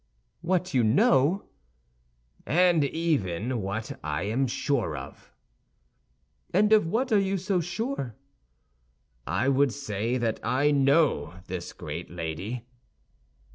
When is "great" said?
11.71-12.09